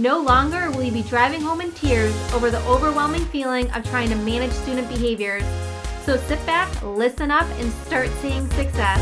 [0.00, 4.08] No longer will you be driving home in tears over the overwhelming feeling of trying
[4.08, 5.44] to manage student behaviors.
[6.06, 8.98] So sit back, listen up, and start seeing success.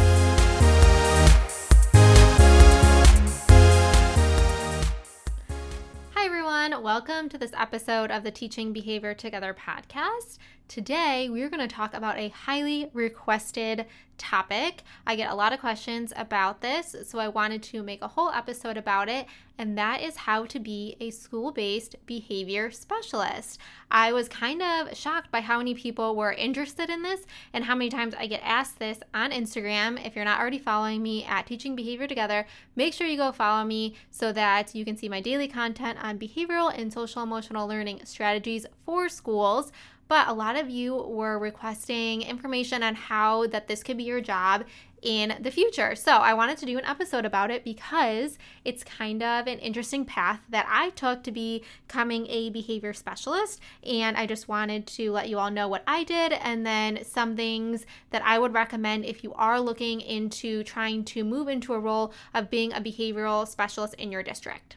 [6.17, 6.83] Hi, everyone.
[6.83, 10.39] Welcome to this episode of the Teaching Behavior Together podcast.
[10.69, 13.87] Today, we're going to talk about a highly requested
[14.19, 14.83] topic.
[15.07, 18.29] I get a lot of questions about this, so I wanted to make a whole
[18.31, 19.27] episode about it,
[19.57, 23.59] and that is how to be a school based behavior specialist.
[23.91, 27.23] I was kind of shocked by how many people were interested in this
[27.55, 30.05] and how many times I get asked this on Instagram.
[30.05, 33.65] If you're not already following me at Teaching Behavior Together, make sure you go follow
[33.65, 38.03] me so that you can see my daily content on behavioral and social emotional learning
[38.05, 39.73] strategies for schools
[40.09, 44.21] but a lot of you were requesting information on how that this could be your
[44.21, 44.65] job
[45.03, 45.95] in the future.
[45.95, 50.05] So, I wanted to do an episode about it because it's kind of an interesting
[50.05, 53.61] path that I took to becoming a behavior specialist.
[53.85, 57.37] And I just wanted to let you all know what I did and then some
[57.37, 61.79] things that I would recommend if you are looking into trying to move into a
[61.79, 64.77] role of being a behavioral specialist in your district.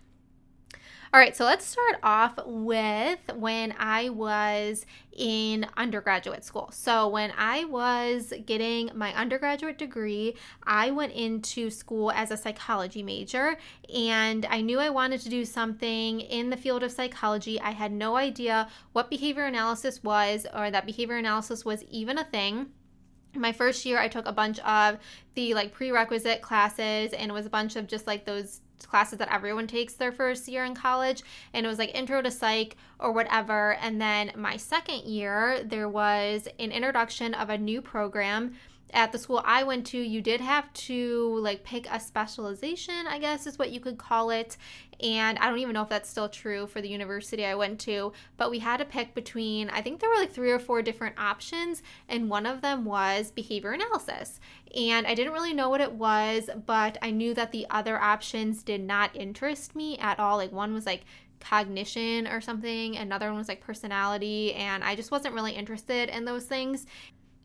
[1.14, 6.70] All right, so let's start off with when I was in undergraduate school.
[6.72, 13.04] So, when I was getting my undergraduate degree, I went into school as a psychology
[13.04, 13.58] major
[13.94, 17.60] and I knew I wanted to do something in the field of psychology.
[17.60, 22.24] I had no idea what behavior analysis was or that behavior analysis was even a
[22.24, 22.68] thing
[23.34, 24.98] my first year i took a bunch of
[25.36, 29.34] the like prerequisite classes and it was a bunch of just like those classes that
[29.34, 33.12] everyone takes their first year in college and it was like intro to psych or
[33.12, 33.74] whatever.
[33.76, 38.56] And then my second year there was an introduction of a new program
[38.94, 43.20] at the school I went to, you did have to like pick a specialization, I
[43.20, 44.58] guess is what you could call it.
[45.02, 48.14] And I don't even know if that's still true for the university I went to,
[48.38, 51.20] but we had to pick between, I think there were like three or four different
[51.20, 54.40] options, and one of them was behavior analysis.
[54.76, 58.62] And I didn't really know what it was, but I knew that the other options
[58.62, 60.38] did not interest me at all.
[60.38, 61.02] Like one was like
[61.40, 66.26] cognition or something, another one was like personality, and I just wasn't really interested in
[66.26, 66.86] those things.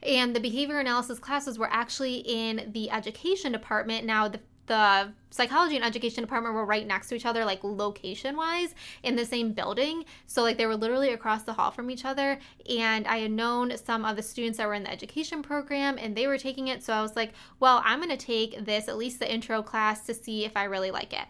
[0.07, 4.07] And the behavior analysis classes were actually in the education department.
[4.07, 8.37] Now, the the psychology and education department were right next to each other like location
[8.37, 10.05] wise in the same building.
[10.27, 12.39] So like they were literally across the hall from each other.
[12.69, 16.17] And i had known some of the students that were in the education program and
[16.17, 16.83] they were taking it.
[16.83, 20.05] So i was like well i'm going to take this at least the intro class
[20.07, 21.27] to see if i really like it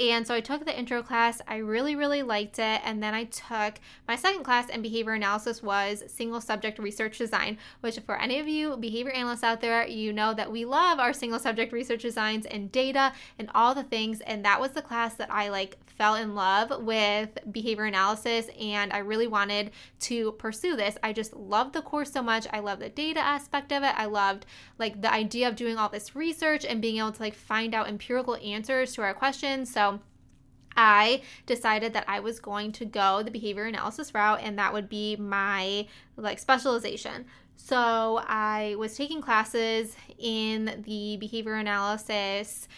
[0.00, 1.42] and so I took the intro class.
[1.46, 2.80] I really, really liked it.
[2.84, 3.74] And then I took
[4.08, 8.48] my second class in behavior analysis was single subject research design, which for any of
[8.48, 12.46] you behavior analysts out there, you know that we love our single subject research designs
[12.46, 14.22] and data and all the things.
[14.22, 18.90] And that was the class that I like fell in love with behavior analysis and
[18.94, 20.96] I really wanted to pursue this.
[21.02, 22.46] I just loved the course so much.
[22.50, 23.92] I love the data aspect of it.
[23.94, 24.46] I loved
[24.78, 27.86] like the idea of doing all this research and being able to like find out
[27.86, 29.70] empirical answers to our questions.
[29.70, 29.89] So
[30.76, 34.88] I decided that I was going to go the behavior analysis route and that would
[34.88, 35.86] be my
[36.16, 37.26] like specialization.
[37.56, 42.68] So I was taking classes in the behavior analysis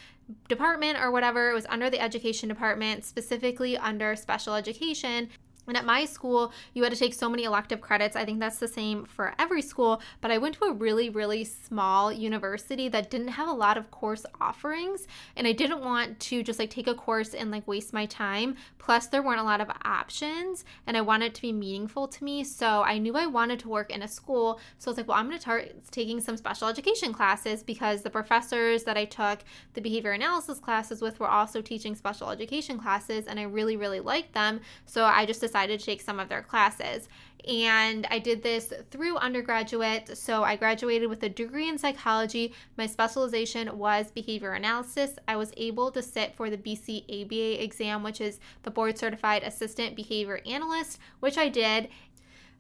[0.49, 1.51] department or whatever.
[1.51, 5.29] It was under the education department, specifically under special education.
[5.67, 8.17] And at my school, you had to take so many elective credits.
[8.17, 11.45] I think that's the same for every school, but I went to a really, really
[11.45, 15.07] small university that didn't have a lot of course offerings.
[15.37, 18.57] And I didn't want to just like take a course and like waste my time.
[18.79, 22.25] Plus, there weren't a lot of options, and I wanted it to be meaningful to
[22.25, 22.43] me.
[22.43, 24.59] So I knew I wanted to work in a school.
[24.79, 28.03] So I was like, well, I'm going to start taking some special education classes because
[28.03, 29.41] the professors that I took
[29.75, 34.01] the behavior analysis classes with were also teaching special education classes, and I really, really
[34.01, 34.61] liked them.
[34.87, 37.09] So I just decided to take some of their classes.
[37.47, 40.17] And I did this through undergraduate.
[40.17, 42.55] So I graduated with a degree in psychology.
[42.79, 45.19] My specialization was behavior analysis.
[45.29, 49.95] I was able to sit for the BCaBA exam, which is the board certified assistant
[49.95, 51.89] behavior analyst, which I did.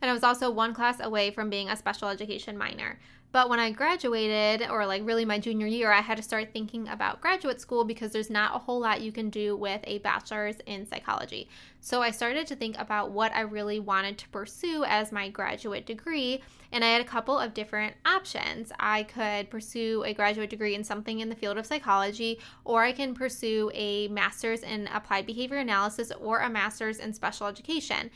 [0.02, 2.98] And I was also one class away from being a special education minor.
[3.32, 6.86] But when I graduated, or like really my junior year, I had to start thinking
[6.86, 10.56] about graduate school because there's not a whole lot you can do with a bachelor's
[10.66, 11.48] in psychology.
[11.80, 15.86] So I started to think about what I really wanted to pursue as my graduate
[15.86, 16.42] degree,
[16.72, 18.70] and I had a couple of different options.
[18.78, 22.92] I could pursue a graduate degree in something in the field of psychology, or I
[22.92, 28.10] can pursue a master's in applied behavior analysis or a master's in special education.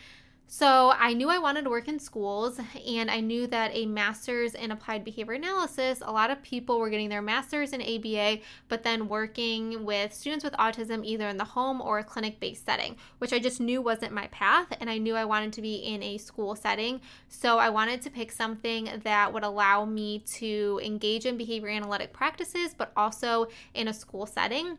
[0.49, 4.55] So I knew I wanted to work in schools, and I knew that a master's
[4.55, 8.39] in applied behavior analysis, a lot of people were getting their master's in ABA,
[8.69, 12.65] but then working with students with autism either in the home or a clinic based
[12.65, 14.69] setting, which I just knew wasn't my path.
[14.81, 17.01] And I knew I wanted to be in a school setting.
[17.29, 22.13] So I wanted to pick something that would allow me to engage in behavior analytic
[22.13, 24.79] practices, but also in a school setting.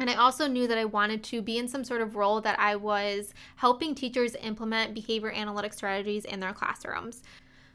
[0.00, 2.58] And I also knew that I wanted to be in some sort of role that
[2.58, 7.22] I was helping teachers implement behavior analytic strategies in their classrooms.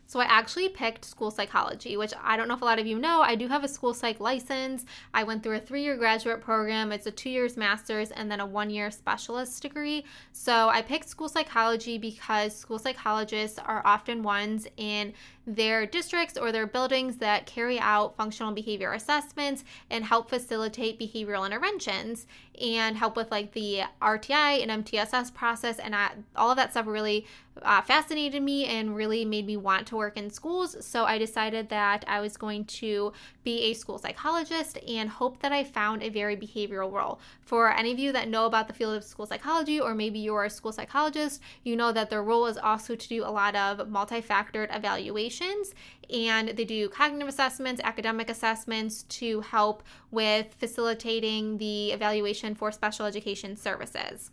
[0.07, 3.00] So I actually picked school psychology, which I don't know if a lot of you
[3.00, 3.22] know.
[3.22, 4.86] I do have a school psych license.
[5.13, 8.39] I went through a three year graduate program, it's a two years master's, and then
[8.39, 10.06] a one year specialist degree.
[10.31, 15.13] So I picked school psychology because school psychologists are often ones in
[15.48, 21.46] their districts or their buildings that carry out functional behavior assessments and help facilitate behavioral
[21.46, 22.26] interventions
[22.60, 25.78] and help with like the RTI and MTSS process.
[25.78, 27.26] And I, all of that stuff really
[27.62, 30.84] uh, fascinated me and really made me want to work in schools.
[30.86, 33.14] So I decided that I was going to
[33.46, 37.22] be a school psychologist and hope that I found a very behavioral role.
[37.40, 40.44] For any of you that know about the field of school psychology, or maybe you're
[40.44, 43.88] a school psychologist, you know that their role is also to do a lot of
[43.88, 45.74] multifactored evaluations
[46.10, 53.06] and they do cognitive assessments, academic assessments to help with facilitating the evaluation for special
[53.06, 54.32] education services.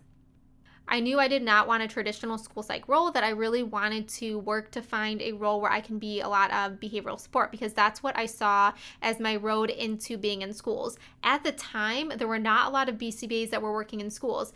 [0.93, 4.09] I knew I did not want a traditional school psych role, that I really wanted
[4.09, 7.51] to work to find a role where I can be a lot of behavioral support
[7.51, 10.99] because that's what I saw as my road into being in schools.
[11.25, 14.53] At the time, there were not a lot of BCBAs that were working in schools.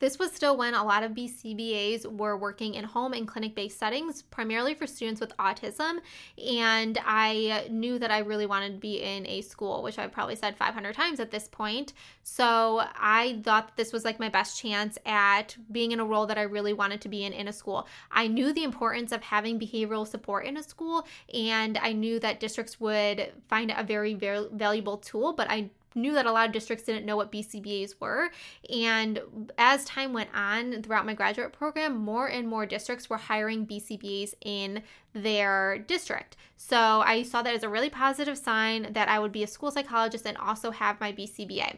[0.00, 3.78] This was still when a lot of BCBAs were working in home and clinic based
[3.78, 5.98] settings, primarily for students with autism.
[6.46, 10.36] And I knew that I really wanted to be in a school, which I've probably
[10.36, 11.94] said 500 times at this point.
[12.22, 16.38] So I thought this was like my best chance at being in a role that
[16.38, 17.88] I really wanted to be in in a school.
[18.10, 22.40] I knew the importance of having behavioral support in a school, and I knew that
[22.40, 26.46] districts would find it a very, very valuable tool, but I knew that a lot
[26.46, 28.30] of districts didn't know what BCBAs were.
[28.72, 29.20] And
[29.58, 34.34] as time went on throughout my graduate program, more and more districts were hiring BCBAs
[34.44, 36.36] in their district.
[36.56, 39.70] So I saw that as a really positive sign that I would be a school
[39.70, 41.76] psychologist and also have my BCBA.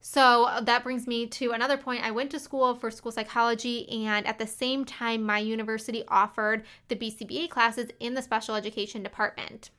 [0.00, 2.04] So that brings me to another point.
[2.04, 6.64] I went to school for school psychology, and at the same time, my university offered
[6.86, 9.70] the BCBA classes in the special education department.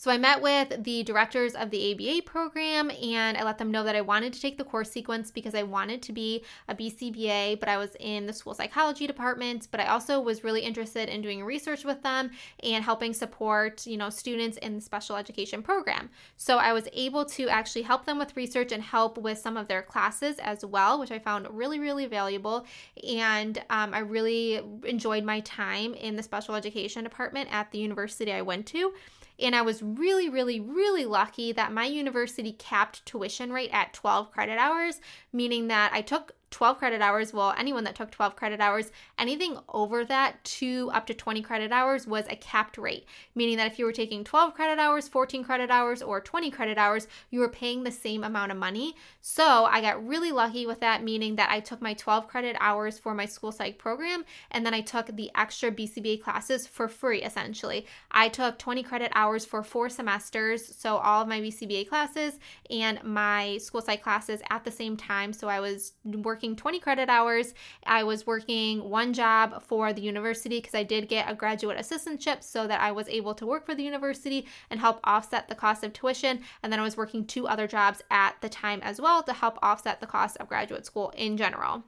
[0.00, 3.84] So I met with the directors of the ABA program and I let them know
[3.84, 7.60] that I wanted to take the course sequence because I wanted to be a BCBA,
[7.60, 11.20] but I was in the school psychology department, but I also was really interested in
[11.20, 12.30] doing research with them
[12.62, 16.08] and helping support, you know, students in the special education program.
[16.38, 19.68] So I was able to actually help them with research and help with some of
[19.68, 22.64] their classes as well, which I found really, really valuable.
[23.06, 28.32] And um, I really enjoyed my time in the special education department at the university
[28.32, 28.94] I went to.
[29.42, 34.30] And I was really, really, really lucky that my university capped tuition rate at 12
[34.30, 35.00] credit hours,
[35.32, 39.56] meaning that I took 12 credit hours, well, anyone that took 12 credit hours, anything
[39.68, 43.78] over that to up to 20 credit hours was a capped rate, meaning that if
[43.78, 47.48] you were taking 12 credit hours, 14 credit hours, or 20 credit hours, you were
[47.48, 48.94] paying the same amount of money.
[49.20, 52.98] So I got really lucky with that, meaning that I took my 12 credit hours
[52.98, 57.22] for my school psych program and then I took the extra BCBA classes for free
[57.22, 57.86] essentially.
[58.10, 62.38] I took 20 credit hours for four semesters, so all of my BCBA classes
[62.70, 65.32] and my school psych classes at the same time.
[65.32, 67.52] So I was working working 20 credit hours.
[67.84, 72.42] I was working one job for the university because I did get a graduate assistantship
[72.42, 75.84] so that I was able to work for the university and help offset the cost
[75.84, 76.40] of tuition.
[76.62, 79.58] And then I was working two other jobs at the time as well to help
[79.60, 81.84] offset the cost of graduate school in general.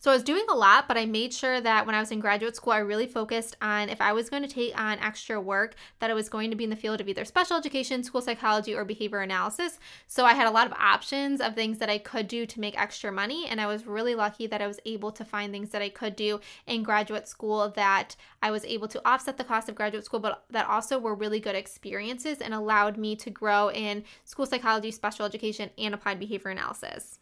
[0.00, 2.20] So I was doing a lot, but I made sure that when I was in
[2.20, 5.74] graduate school, I really focused on if I was going to take on extra work,
[5.98, 8.76] that it was going to be in the field of either special education, school psychology,
[8.76, 9.80] or behavior analysis.
[10.06, 12.80] So I had a lot of options of things that I could do to make
[12.80, 13.48] extra money.
[13.48, 16.14] And I was really lucky that I was able to find things that I could
[16.14, 16.38] do
[16.68, 20.44] in graduate school that I was able to offset the cost of graduate school, but
[20.50, 25.26] that also were really good experiences and allowed me to grow in school psychology, special
[25.26, 27.18] education, and applied behavior analysis.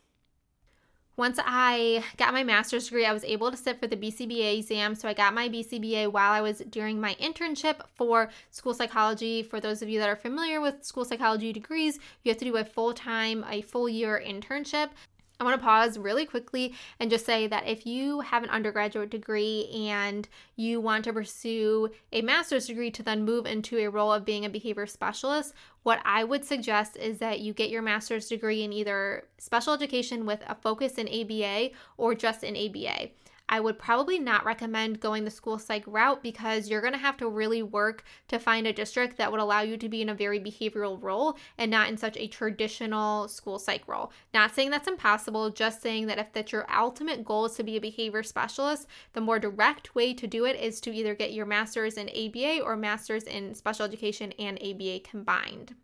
[1.17, 4.95] Once I got my master's degree, I was able to sit for the BCBA exam.
[4.95, 9.43] So I got my BCBA while I was during my internship for school psychology.
[9.43, 12.57] For those of you that are familiar with school psychology degrees, you have to do
[12.59, 14.91] a full time, a full year internship.
[15.39, 19.11] I want to pause really quickly and just say that if you have an undergraduate
[19.11, 20.27] degree and
[20.57, 24.47] you want to pursue a master's degree to then move into a role of being
[24.47, 25.53] a behavior specialist,
[25.83, 30.25] what I would suggest is that you get your master's degree in either special education
[30.25, 33.11] with a focus in ABA or just in ABA.
[33.49, 37.17] I would probably not recommend going the school psych route because you're going to have
[37.19, 40.15] to really work to find a district that would allow you to be in a
[40.15, 44.11] very behavioral role and not in such a traditional school psych role.
[44.35, 47.77] Not saying that's impossible, just saying that if that's your ultimate goal is to be
[47.77, 51.47] a behavior specialist, the more direct way to do it is to either get your
[51.47, 55.75] master's in ABA or master's in special education and ABA combined.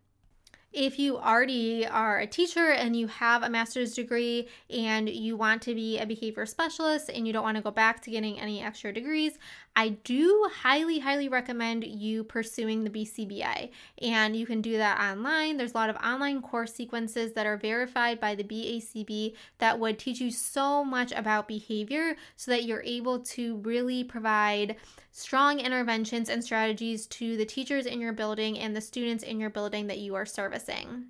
[0.73, 5.61] If you already are a teacher and you have a master's degree and you want
[5.63, 8.59] to be a behavior specialist and you don't want to go back to getting any
[8.63, 9.37] extra degrees,
[9.75, 13.69] I do highly, highly recommend you pursuing the BCBA.
[14.01, 15.57] And you can do that online.
[15.57, 19.99] There's a lot of online course sequences that are verified by the BACB that would
[19.99, 24.75] teach you so much about behavior so that you're able to really provide
[25.11, 29.51] strong interventions and strategies to the teachers in your building and the students in your
[29.51, 31.05] building that you are servicing processing.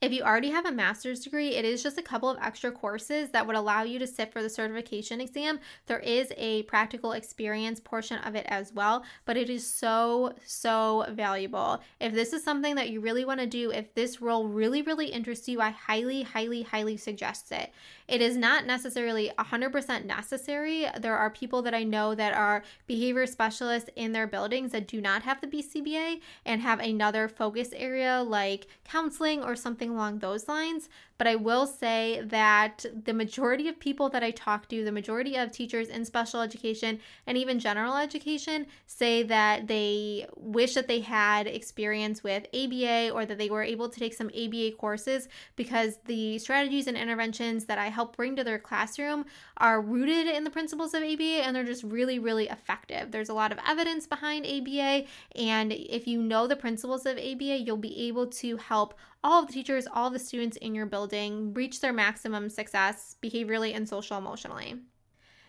[0.00, 3.28] If you already have a master's degree, it is just a couple of extra courses
[3.32, 5.60] that would allow you to sit for the certification exam.
[5.88, 11.04] There is a practical experience portion of it as well, but it is so, so
[11.10, 11.82] valuable.
[12.00, 15.08] If this is something that you really want to do, if this role really, really
[15.08, 17.70] interests you, I highly, highly, highly suggest it.
[18.08, 20.86] It is not necessarily 100% necessary.
[20.98, 25.02] There are people that I know that are behavior specialists in their buildings that do
[25.02, 29.54] not have the BCBA and have another focus area like counseling or
[29.90, 30.88] something along those lines.
[31.20, 35.36] But I will say that the majority of people that I talk to, the majority
[35.36, 41.00] of teachers in special education and even general education, say that they wish that they
[41.00, 45.98] had experience with ABA or that they were able to take some ABA courses because
[46.06, 49.26] the strategies and interventions that I help bring to their classroom
[49.58, 53.10] are rooted in the principles of ABA and they're just really, really effective.
[53.10, 55.04] There's a lot of evidence behind ABA,
[55.36, 59.48] and if you know the principles of ABA, you'll be able to help all of
[59.48, 61.09] the teachers, all the students in your building
[61.54, 64.76] reach their maximum success behaviorally and social emotionally.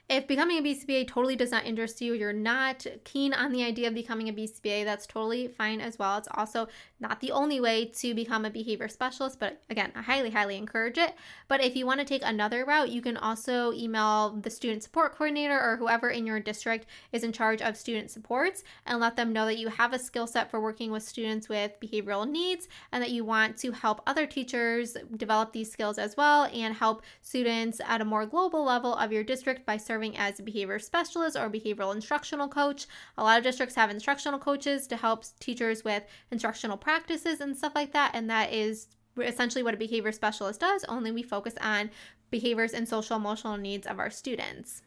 [0.09, 3.87] If becoming a BCBA totally does not interest you, you're not keen on the idea
[3.87, 6.17] of becoming a BCBA, that's totally fine as well.
[6.17, 6.67] It's also
[7.01, 10.99] not the only way to become a behavior specialist, but again, I highly, highly encourage
[10.99, 11.15] it.
[11.47, 15.15] But if you want to take another route, you can also email the student support
[15.17, 19.33] coordinator or whoever in your district is in charge of student supports and let them
[19.33, 23.01] know that you have a skill set for working with students with behavioral needs and
[23.01, 27.81] that you want to help other teachers develop these skills as well and help students
[27.87, 31.49] at a more global level of your district by serving as a behavior specialist or
[31.49, 32.85] behavioral instructional coach.
[33.17, 37.71] A lot of districts have instructional coaches to help teachers with instructional practices and stuff
[37.73, 38.11] like that.
[38.13, 41.89] And that is essentially what a behavior specialist does, only we focus on
[42.31, 44.81] behaviors and social emotional needs of our students.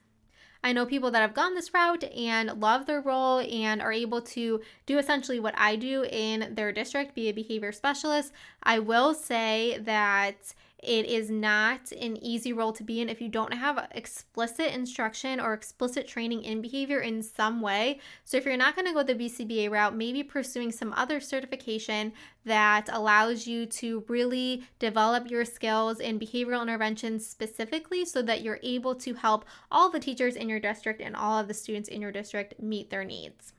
[0.63, 4.21] I know people that have gone this route and love their role and are able
[4.21, 8.33] to do essentially what I do in their district, be a behavior specialist.
[8.63, 10.55] I will say that
[10.85, 15.41] it is not an easy role to be in if you don't have explicit instruction
[15.41, 18.01] or explicit training in behavior in some way.
[18.25, 22.13] So, if you're not going to go the BCBA route, maybe pursuing some other certification
[22.45, 28.61] that allows you to really develop your skills in behavioral interventions specifically so that you're
[28.63, 32.03] able to help all the teachers in your district and all of the students in
[32.03, 33.54] your district meet their needs.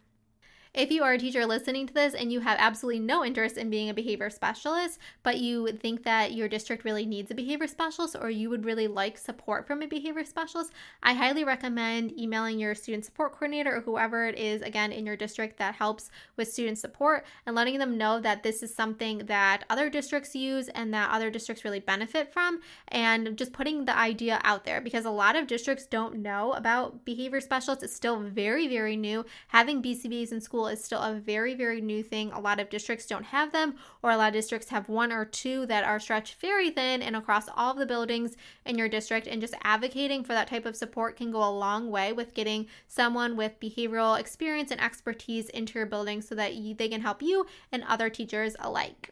[0.76, 3.70] If you are a teacher listening to this and you have absolutely no interest in
[3.70, 8.18] being a behavior specialist, but you think that your district really needs a behavior specialist
[8.20, 12.76] or you would really like support from a behavior specialist, I highly recommend emailing your
[12.76, 16.78] student support coordinator or whoever it is, again, in your district that helps with student
[16.78, 21.10] support and letting them know that this is something that other districts use and that
[21.10, 25.38] other districts really benefit from and just putting the idea out there because a lot
[25.38, 27.86] of districts don't know about behavior specialists.
[27.86, 29.26] It's still very, very new.
[29.48, 32.32] Having BCBs in school is still a very, very new thing.
[32.32, 35.26] A lot of districts don't have them, or a lot of districts have one or
[35.26, 39.28] two that are stretched very thin and across all of the buildings in your district.
[39.28, 42.68] And just advocating for that type of support can go a long way with getting
[42.88, 47.22] someone with behavioral experience and expertise into your building so that you, they can help
[47.22, 49.10] you and other teachers alike.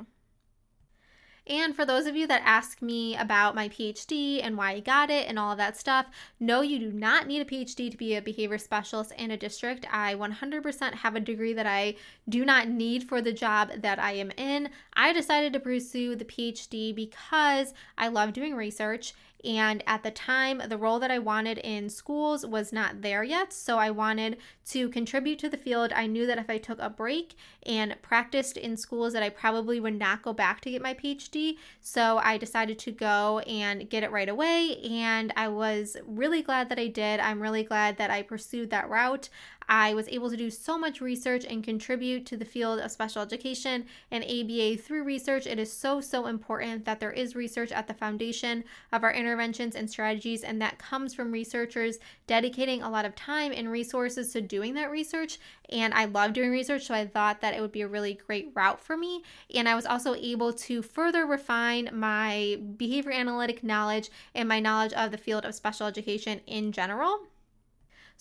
[1.45, 5.09] And for those of you that ask me about my PhD and why I got
[5.09, 6.05] it and all of that stuff,
[6.39, 9.85] no, you do not need a PhD to be a behavior specialist in a district.
[9.91, 11.95] I 100% have a degree that I
[12.29, 14.69] do not need for the job that I am in.
[14.93, 20.62] I decided to pursue the PhD because I love doing research And at the time,
[20.67, 23.51] the role that I wanted in schools was not there yet.
[23.51, 25.91] So I wanted to contribute to the field.
[25.93, 29.79] I knew that if I took a break and practiced in schools, that I probably
[29.79, 31.57] would not go back to get my PhD.
[31.81, 34.77] So I decided to go and get it right away.
[34.89, 37.19] And I was really glad that I did.
[37.19, 39.27] I'm really glad that I pursued that route.
[39.67, 43.22] I was able to do so much research and contribute to the field of special
[43.22, 45.48] education and ABA through research.
[45.48, 49.75] It is so, so important that there is research at the foundation of our interventions
[49.75, 54.41] and strategies, and that comes from researchers dedicating a lot of time and resources to
[54.41, 55.39] doing that research.
[55.70, 58.51] And I love doing research, so I thought that it would be a really great
[58.53, 59.24] route for me.
[59.53, 64.93] And I was also able to further refine my behavior analytic knowledge and my knowledge
[64.93, 67.20] of the field of special education in general.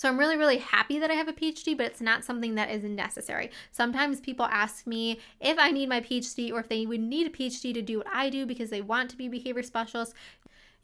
[0.02, 2.68] So I'm really, really happy that I have a PhD, but it's not something that
[2.72, 3.52] is necessary.
[3.70, 7.30] Sometimes people ask me if I need my PhD or if they would need a
[7.30, 10.12] PhD to do what I do because they want to be behavior specialists.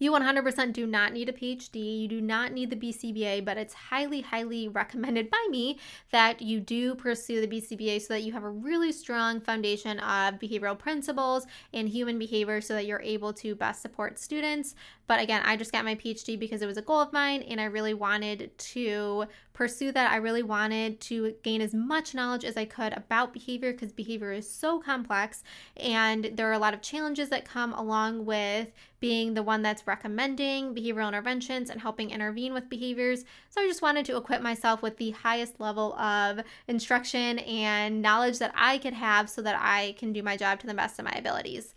[0.01, 2.03] You 100% do not need a PhD.
[2.03, 5.79] You do not need the BCBA, but it's highly, highly recommended by me
[6.13, 10.39] that you do pursue the BCBA so that you have a really strong foundation of
[10.39, 14.77] behavioral principles and human behavior so that you're able to best support students.
[15.09, 17.61] But again, I just got my PhD because it was a goal of mine and
[17.61, 19.25] I really wanted to
[19.55, 20.13] pursue that.
[20.13, 24.31] I really wanted to gain as much knowledge as I could about behavior because behavior
[24.31, 25.43] is so complex
[25.79, 29.87] and there are a lot of challenges that come along with being the one that's
[29.87, 33.25] recommending behavioral interventions and helping intervene with behaviors.
[33.51, 38.39] So I just wanted to equip myself with the highest level of instruction and knowledge
[38.39, 41.05] that I could have so that I can do my job to the best of
[41.05, 41.75] my abilities.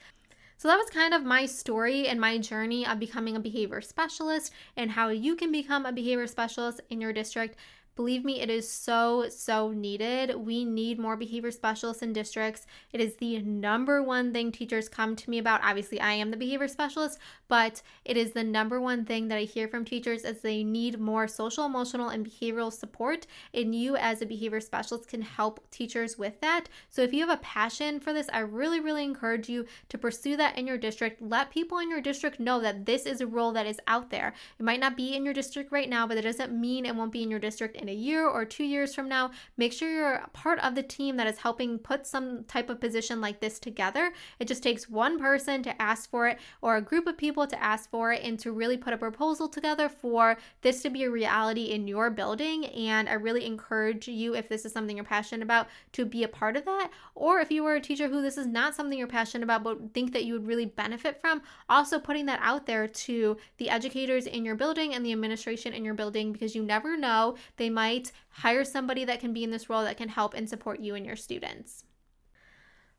[0.61, 4.53] So that was kind of my story and my journey of becoming a behavior specialist
[4.77, 7.55] and how you can become a behavior specialist in your district
[7.95, 10.35] Believe me, it is so, so needed.
[10.35, 12.65] We need more behavior specialists in districts.
[12.93, 15.61] It is the number one thing teachers come to me about.
[15.63, 17.19] Obviously, I am the behavior specialist,
[17.49, 20.99] but it is the number one thing that I hear from teachers is they need
[20.99, 23.27] more social, emotional, and behavioral support.
[23.53, 26.69] And you, as a behavior specialist, can help teachers with that.
[26.89, 30.37] So if you have a passion for this, I really, really encourage you to pursue
[30.37, 31.21] that in your district.
[31.21, 34.33] Let people in your district know that this is a role that is out there.
[34.57, 37.11] It might not be in your district right now, but it doesn't mean it won't
[37.11, 40.23] be in your district in a year or two years from now, make sure you're
[40.33, 44.13] part of the team that is helping put some type of position like this together.
[44.39, 47.61] It just takes one person to ask for it or a group of people to
[47.61, 51.11] ask for it and to really put a proposal together for this to be a
[51.11, 52.65] reality in your building.
[52.67, 56.27] And I really encourage you, if this is something you're passionate about, to be a
[56.27, 56.91] part of that.
[57.15, 59.93] Or if you were a teacher who this is not something you're passionate about but
[59.93, 64.27] think that you would really benefit from, also putting that out there to the educators
[64.27, 67.35] in your building and the administration in your building because you never know.
[67.57, 70.79] They might hire somebody that can be in this role that can help and support
[70.79, 71.85] you and your students.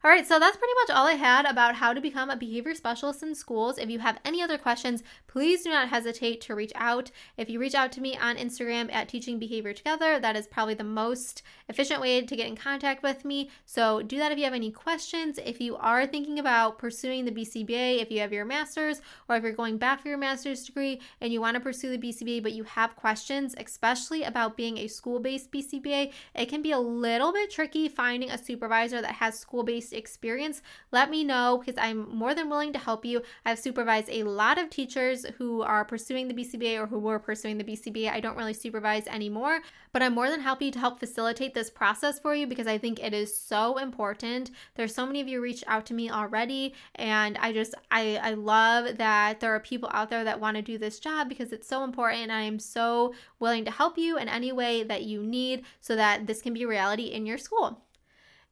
[0.05, 2.75] All right, so that's pretty much all I had about how to become a behavior
[2.75, 3.79] specialist in schools.
[3.79, 7.12] If you have any other questions, please do not hesitate to reach out.
[7.37, 10.75] If you reach out to me on Instagram at Teaching Behavior Together, that is probably
[10.75, 13.49] the most efficient way to get in contact with me.
[13.65, 15.38] So do that if you have any questions.
[15.38, 19.45] If you are thinking about pursuing the BCBA, if you have your master's, or if
[19.45, 22.55] you're going back for your master's degree and you want to pursue the BCBA, but
[22.55, 27.33] you have questions, especially about being a school based BCBA, it can be a little
[27.33, 32.09] bit tricky finding a supervisor that has school based experience, let me know because I'm
[32.14, 33.22] more than willing to help you.
[33.44, 37.59] I've supervised a lot of teachers who are pursuing the BCBA or who were pursuing
[37.59, 38.11] the BCBA.
[38.11, 39.61] I don't really supervise anymore,
[39.92, 43.02] but I'm more than happy to help facilitate this process for you because I think
[43.02, 44.50] it is so important.
[44.74, 48.35] There's so many of you reached out to me already, and I just I I
[48.35, 51.68] love that there are people out there that want to do this job because it's
[51.68, 52.31] so important.
[52.31, 56.26] I am so willing to help you in any way that you need so that
[56.26, 57.83] this can be reality in your school.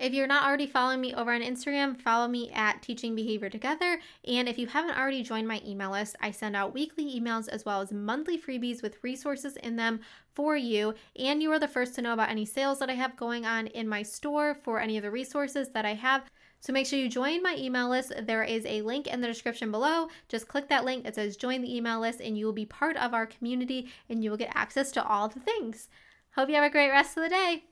[0.01, 4.01] If you're not already following me over on Instagram, follow me at Teaching Behavior Together.
[4.27, 7.67] And if you haven't already joined my email list, I send out weekly emails as
[7.67, 10.01] well as monthly freebies with resources in them
[10.33, 10.95] for you.
[11.17, 13.67] And you are the first to know about any sales that I have going on
[13.67, 16.31] in my store for any of the resources that I have.
[16.61, 18.15] So make sure you join my email list.
[18.23, 20.09] There is a link in the description below.
[20.31, 22.97] Just click that link It says join the email list, and you will be part
[22.97, 25.91] of our community and you will get access to all the things.
[26.37, 27.65] Hope you have a great rest of the day.